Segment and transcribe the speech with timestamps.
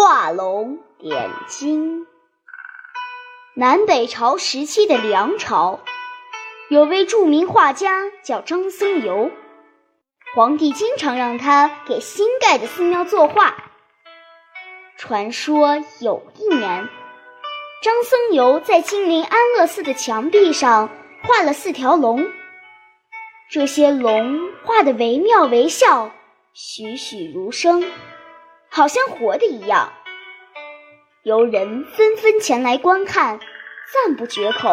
[0.00, 2.06] 画龙点睛。
[3.54, 5.80] 南北朝时期的梁朝，
[6.70, 9.32] 有位著名画家叫张僧繇，
[10.36, 13.56] 皇帝经常让他给新盖的寺庙作画。
[14.96, 16.88] 传说有一年，
[17.82, 20.88] 张僧繇在金陵安乐寺的墙壁上
[21.24, 22.24] 画了四条龙，
[23.50, 26.12] 这些龙画得惟妙惟肖，
[26.54, 27.84] 栩栩如生。
[28.78, 29.92] 好像活的一样，
[31.24, 33.40] 游人纷纷前来观看，
[33.92, 34.68] 赞不绝口。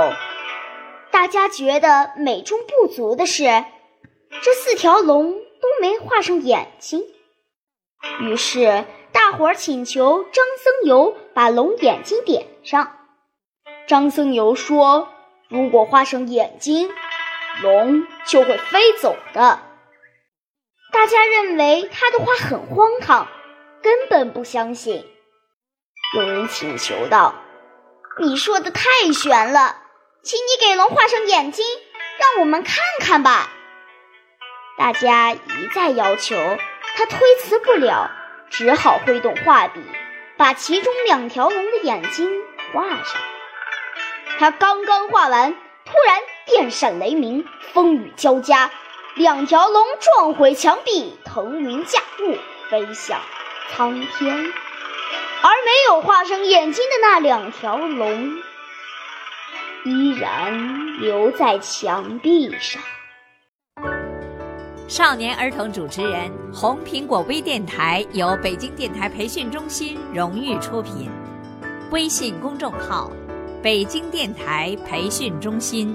[1.10, 3.66] 大家觉得美中不足的是，
[4.44, 7.04] 这四条龙都没画上眼睛。
[8.20, 12.96] 于是大伙儿请求张僧繇把龙眼睛点上。
[13.88, 15.10] 张僧繇说
[15.50, 16.92] ：“如果画上眼睛，
[17.64, 19.62] 龙就会飞走的。”
[20.94, 23.28] 大家认为他的话很荒唐。
[23.86, 25.06] 根本不相信。
[26.16, 27.36] 有人请求道
[28.20, 28.82] ：“你说的太
[29.14, 29.76] 玄了，
[30.24, 31.64] 请你给龙画上眼睛，
[32.18, 33.52] 让我们看看吧。”
[34.76, 36.36] 大家一再要求，
[36.98, 38.10] 他推辞不了，
[38.50, 39.80] 只好挥动画笔，
[40.36, 42.28] 把其中两条龙的眼睛
[42.74, 43.22] 画上。
[44.40, 45.54] 他刚刚画完，
[45.86, 48.72] 突然电闪雷鸣，风雨交加，
[49.14, 52.36] 两条龙撞毁墙壁，腾云驾雾，
[52.72, 53.22] 飞向。
[53.72, 54.34] 苍天，
[55.42, 58.32] 而没有画上眼睛的那两条龙，
[59.84, 62.82] 依然留在墙壁上。
[64.88, 71.10] 少年儿童主持人，红苹果微电台由北京电台培训中心荣誉出品，
[71.92, 73.12] 微信公众号：
[73.62, 75.94] 北京电台培训中心。